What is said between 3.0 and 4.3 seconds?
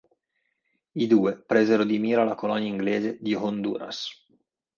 di Honduras.